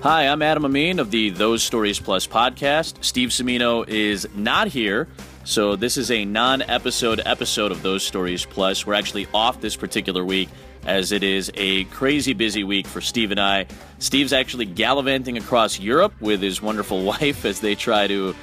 [0.00, 3.04] Hi, I'm Adam Amin of the Those Stories Plus podcast.
[3.04, 5.08] Steve Semino is not here,
[5.42, 8.86] so this is a non episode episode of Those Stories Plus.
[8.86, 10.50] We're actually off this particular week
[10.86, 13.66] as it is a crazy busy week for Steve and I.
[13.98, 18.36] Steve's actually gallivanting across Europe with his wonderful wife as they try to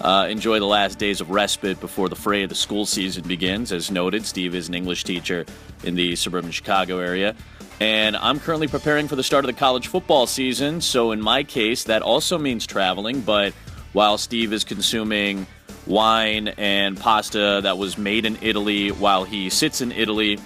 [0.00, 3.70] uh, enjoy the last days of respite before the fray of the school season begins.
[3.70, 5.44] As noted, Steve is an English teacher
[5.84, 7.36] in the suburban Chicago area.
[7.82, 10.80] And I'm currently preparing for the start of the college football season.
[10.80, 13.22] So, in my case, that also means traveling.
[13.22, 13.54] But
[13.92, 15.48] while Steve is consuming
[15.84, 20.38] wine and pasta that was made in Italy while he sits in Italy,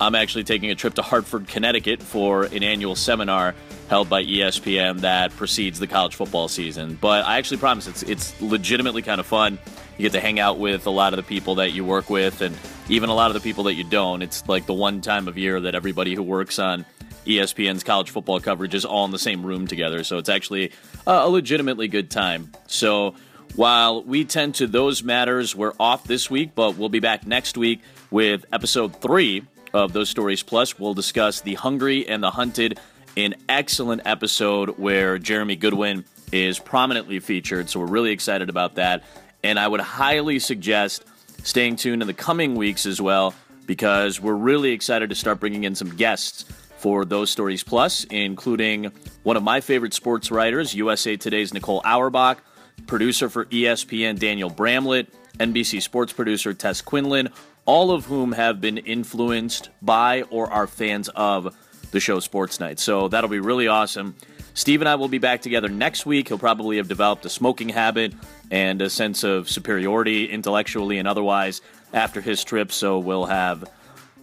[0.00, 3.54] I'm actually taking a trip to Hartford, Connecticut for an annual seminar
[3.88, 6.96] held by ESPN that precedes the college football season.
[7.00, 9.58] But I actually promise it's it's legitimately kind of fun.
[9.98, 12.40] You get to hang out with a lot of the people that you work with
[12.40, 12.56] and
[12.88, 14.22] even a lot of the people that you don't.
[14.22, 16.86] It's like the one time of year that everybody who works on
[17.26, 20.04] ESPN's college football coverage is all in the same room together.
[20.04, 20.72] So it's actually
[21.06, 22.52] a legitimately good time.
[22.66, 23.14] So
[23.56, 27.58] while we tend to those matters, we're off this week, but we'll be back next
[27.58, 30.78] week with episode three of Those Stories Plus.
[30.78, 32.78] We'll discuss The Hungry and the Hunted,
[33.16, 37.68] an excellent episode where Jeremy Goodwin is prominently featured.
[37.68, 39.04] So we're really excited about that.
[39.42, 41.04] And I would highly suggest
[41.42, 43.34] staying tuned in the coming weeks as well,
[43.66, 46.44] because we're really excited to start bringing in some guests
[46.78, 48.90] for those stories plus, including
[49.22, 52.42] one of my favorite sports writers, USA Today's Nicole Auerbach,
[52.86, 55.08] producer for ESPN Daniel Bramlett,
[55.40, 57.30] NBC sports producer Tess Quinlan,
[57.64, 61.56] all of whom have been influenced by or are fans of
[61.90, 62.78] the show Sports Night.
[62.78, 64.14] So that'll be really awesome.
[64.54, 66.28] Steve and I will be back together next week.
[66.28, 68.12] He'll probably have developed a smoking habit
[68.50, 71.60] and a sense of superiority intellectually and otherwise
[71.92, 73.64] after his trip, so we'll have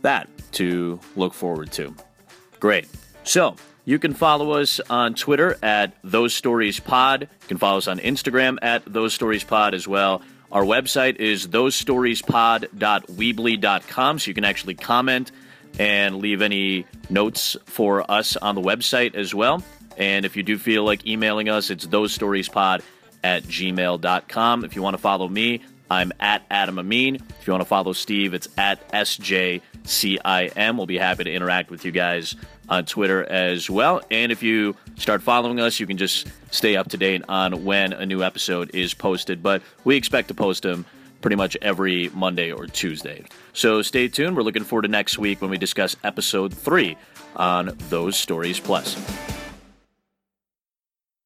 [0.01, 1.95] that to look forward to.
[2.59, 2.87] Great.
[3.23, 7.21] So, you can follow us on Twitter at Those Stories Pod.
[7.21, 10.21] You can follow us on Instagram at Those Stories Pod as well.
[10.51, 15.31] Our website is thosestoriespod.weebly.com, so you can actually comment
[15.77, 19.61] and leave any notes for us on the website as well.
[19.97, 22.81] And if you do feel like emailing us, it's thosestoriespod
[23.23, 24.63] at gmail.com.
[24.63, 27.15] If you want to follow me, I'm at Adam Amin.
[27.15, 30.77] If you want to follow Steve, it's at SJCIM.
[30.77, 32.35] We'll be happy to interact with you guys
[32.69, 34.01] on Twitter as well.
[34.11, 37.93] And if you start following us, you can just stay up to date on when
[37.93, 39.41] a new episode is posted.
[39.41, 40.85] But we expect to post them
[41.21, 43.23] pretty much every Monday or Tuesday.
[43.53, 44.35] So stay tuned.
[44.35, 46.97] We're looking forward to next week when we discuss episode three
[47.35, 48.95] on Those Stories Plus.